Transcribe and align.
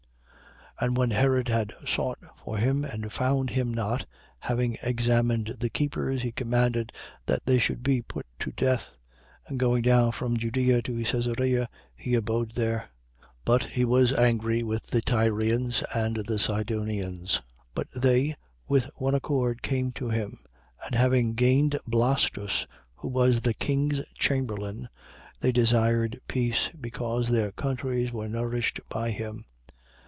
12:19. 0.81 0.87
And 0.87 0.97
when 0.97 1.11
Herod 1.11 1.47
had 1.47 1.73
sought 1.85 2.17
for 2.43 2.57
him 2.57 2.83
and 2.83 3.13
found 3.13 3.51
him 3.51 3.71
not, 3.71 4.07
having 4.39 4.79
examined 4.81 5.53
the 5.59 5.69
keepers, 5.69 6.23
he 6.23 6.31
commanded 6.31 6.91
they 7.45 7.59
should 7.59 7.83
be 7.83 8.01
put 8.01 8.25
to 8.39 8.51
death. 8.53 8.95
And 9.45 9.59
going 9.59 9.83
down 9.83 10.11
from 10.11 10.37
Judea 10.37 10.81
to 10.81 11.03
Caesarea, 11.03 11.69
he 11.95 12.15
abode 12.15 12.55
there. 12.55 12.89
12:20. 13.45 13.53
And 13.65 13.71
he 13.73 13.85
was 13.85 14.13
angry 14.13 14.63
with 14.63 14.81
the 14.87 15.03
Tyrians 15.03 15.83
and 15.93 16.15
the 16.25 16.39
Sidonians. 16.39 17.41
But 17.75 17.85
they 17.95 18.35
with 18.67 18.85
one 18.95 19.13
accord 19.13 19.61
came 19.61 19.91
to 19.91 20.09
him: 20.09 20.39
and, 20.83 20.95
having 20.95 21.33
gained 21.35 21.77
Blastus 21.85 22.65
who 22.95 23.07
was 23.07 23.41
the 23.41 23.53
king's 23.53 24.01
chamberlain, 24.15 24.89
they 25.41 25.51
desired 25.51 26.19
peace, 26.27 26.69
because 26.71 27.29
their 27.29 27.51
countries 27.51 28.11
were 28.11 28.27
nourished 28.27 28.79
by 28.89 29.11
him. 29.11 29.45